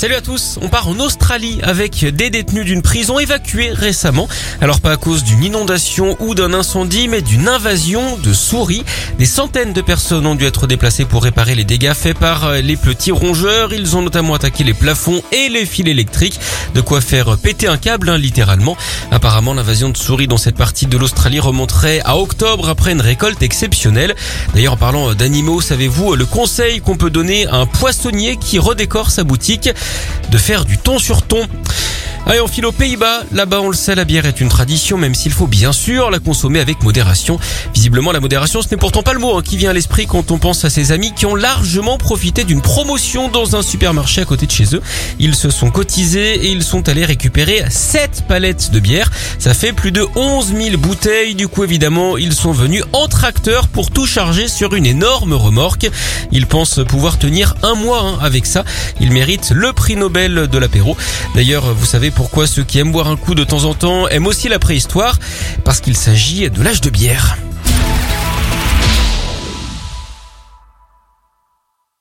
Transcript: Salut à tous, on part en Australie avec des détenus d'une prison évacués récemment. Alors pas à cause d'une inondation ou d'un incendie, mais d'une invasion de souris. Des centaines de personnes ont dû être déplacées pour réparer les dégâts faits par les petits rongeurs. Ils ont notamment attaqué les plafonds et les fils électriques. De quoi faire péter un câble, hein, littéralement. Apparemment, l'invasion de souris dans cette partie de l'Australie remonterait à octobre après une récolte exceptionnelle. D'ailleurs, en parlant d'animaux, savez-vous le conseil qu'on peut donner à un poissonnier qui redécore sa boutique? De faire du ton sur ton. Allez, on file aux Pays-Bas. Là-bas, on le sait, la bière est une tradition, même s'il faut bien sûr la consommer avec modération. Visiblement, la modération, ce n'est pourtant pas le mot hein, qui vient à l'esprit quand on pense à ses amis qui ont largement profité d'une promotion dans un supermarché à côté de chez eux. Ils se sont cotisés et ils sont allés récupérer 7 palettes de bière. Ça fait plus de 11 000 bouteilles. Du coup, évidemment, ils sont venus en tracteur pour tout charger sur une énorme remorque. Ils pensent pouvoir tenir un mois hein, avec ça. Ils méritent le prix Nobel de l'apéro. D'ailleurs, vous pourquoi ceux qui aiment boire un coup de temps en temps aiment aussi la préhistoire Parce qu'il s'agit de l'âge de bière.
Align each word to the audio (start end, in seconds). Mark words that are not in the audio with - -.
Salut 0.00 0.14
à 0.14 0.22
tous, 0.22 0.58
on 0.62 0.70
part 0.70 0.88
en 0.88 0.98
Australie 0.98 1.58
avec 1.62 2.06
des 2.06 2.30
détenus 2.30 2.64
d'une 2.64 2.80
prison 2.80 3.18
évacués 3.18 3.70
récemment. 3.70 4.30
Alors 4.62 4.80
pas 4.80 4.92
à 4.92 4.96
cause 4.96 5.24
d'une 5.24 5.44
inondation 5.44 6.16
ou 6.20 6.34
d'un 6.34 6.54
incendie, 6.54 7.06
mais 7.06 7.20
d'une 7.20 7.48
invasion 7.48 8.16
de 8.16 8.32
souris. 8.32 8.82
Des 9.18 9.26
centaines 9.26 9.74
de 9.74 9.82
personnes 9.82 10.24
ont 10.24 10.36
dû 10.36 10.46
être 10.46 10.66
déplacées 10.66 11.04
pour 11.04 11.22
réparer 11.24 11.54
les 11.54 11.64
dégâts 11.64 11.92
faits 11.92 12.18
par 12.18 12.50
les 12.50 12.78
petits 12.78 13.12
rongeurs. 13.12 13.74
Ils 13.74 13.94
ont 13.94 14.00
notamment 14.00 14.32
attaqué 14.32 14.64
les 14.64 14.72
plafonds 14.72 15.22
et 15.32 15.50
les 15.50 15.66
fils 15.66 15.86
électriques. 15.86 16.40
De 16.74 16.80
quoi 16.80 17.02
faire 17.02 17.36
péter 17.36 17.66
un 17.66 17.76
câble, 17.76 18.08
hein, 18.08 18.16
littéralement. 18.16 18.78
Apparemment, 19.10 19.52
l'invasion 19.52 19.90
de 19.90 19.98
souris 19.98 20.28
dans 20.28 20.38
cette 20.38 20.56
partie 20.56 20.86
de 20.86 20.96
l'Australie 20.96 21.40
remonterait 21.40 22.00
à 22.06 22.16
octobre 22.16 22.70
après 22.70 22.92
une 22.92 23.02
récolte 23.02 23.42
exceptionnelle. 23.42 24.14
D'ailleurs, 24.54 24.74
en 24.74 24.78
parlant 24.78 25.12
d'animaux, 25.12 25.60
savez-vous 25.60 26.14
le 26.14 26.24
conseil 26.24 26.80
qu'on 26.80 26.96
peut 26.96 27.10
donner 27.10 27.46
à 27.48 27.56
un 27.56 27.66
poissonnier 27.66 28.38
qui 28.38 28.58
redécore 28.58 29.10
sa 29.10 29.24
boutique? 29.24 29.68
De 30.30 30.38
faire 30.38 30.64
du 30.64 30.78
ton 30.78 30.98
sur 30.98 31.22
ton. 31.22 31.46
Allez, 32.26 32.40
on 32.40 32.46
file 32.46 32.66
aux 32.66 32.72
Pays-Bas. 32.72 33.24
Là-bas, 33.32 33.60
on 33.60 33.70
le 33.70 33.76
sait, 33.76 33.94
la 33.94 34.04
bière 34.04 34.26
est 34.26 34.40
une 34.40 34.48
tradition, 34.48 34.98
même 34.98 35.14
s'il 35.14 35.32
faut 35.32 35.46
bien 35.46 35.72
sûr 35.72 36.10
la 36.10 36.18
consommer 36.18 36.60
avec 36.60 36.82
modération. 36.82 37.40
Visiblement, 37.74 38.12
la 38.12 38.20
modération, 38.20 38.62
ce 38.62 38.68
n'est 38.70 38.76
pourtant 38.76 39.02
pas 39.02 39.14
le 39.14 39.18
mot 39.18 39.36
hein, 39.36 39.42
qui 39.42 39.56
vient 39.56 39.70
à 39.70 39.72
l'esprit 39.72 40.06
quand 40.06 40.30
on 40.30 40.38
pense 40.38 40.64
à 40.64 40.70
ses 40.70 40.92
amis 40.92 41.12
qui 41.14 41.26
ont 41.26 41.34
largement 41.34 41.98
profité 41.98 42.44
d'une 42.44 42.60
promotion 42.60 43.28
dans 43.28 43.56
un 43.56 43.62
supermarché 43.62 44.20
à 44.20 44.26
côté 44.26 44.46
de 44.46 44.50
chez 44.52 44.76
eux. 44.76 44.82
Ils 45.18 45.34
se 45.34 45.50
sont 45.50 45.70
cotisés 45.70 46.46
et 46.46 46.50
ils 46.50 46.62
sont 46.62 46.88
allés 46.88 47.04
récupérer 47.04 47.64
7 47.68 48.24
palettes 48.28 48.70
de 48.70 48.80
bière. 48.80 49.10
Ça 49.38 49.54
fait 49.54 49.72
plus 49.72 49.90
de 49.90 50.06
11 50.14 50.54
000 50.54 50.76
bouteilles. 50.76 51.34
Du 51.34 51.48
coup, 51.48 51.64
évidemment, 51.64 52.16
ils 52.16 52.34
sont 52.34 52.52
venus 52.52 52.84
en 52.92 53.08
tracteur 53.08 53.66
pour 53.66 53.90
tout 53.90 54.06
charger 54.06 54.46
sur 54.46 54.74
une 54.74 54.86
énorme 54.86 55.32
remorque. 55.32 55.90
Ils 56.32 56.46
pensent 56.46 56.80
pouvoir 56.86 57.18
tenir 57.18 57.54
un 57.62 57.74
mois 57.74 58.02
hein, 58.02 58.18
avec 58.20 58.46
ça. 58.46 58.64
Ils 59.00 59.10
méritent 59.10 59.50
le 59.50 59.72
prix 59.72 59.96
Nobel 59.96 60.48
de 60.48 60.58
l'apéro. 60.58 60.96
D'ailleurs, 61.34 61.74
vous 61.74 61.86
pourquoi 62.10 62.46
ceux 62.46 62.62
qui 62.62 62.78
aiment 62.78 62.92
boire 62.92 63.08
un 63.08 63.16
coup 63.16 63.34
de 63.34 63.44
temps 63.44 63.64
en 63.64 63.74
temps 63.74 64.08
aiment 64.08 64.26
aussi 64.26 64.48
la 64.48 64.58
préhistoire 64.58 65.18
Parce 65.64 65.80
qu'il 65.80 65.96
s'agit 65.96 66.50
de 66.50 66.62
l'âge 66.62 66.80
de 66.80 66.90
bière. 66.90 67.36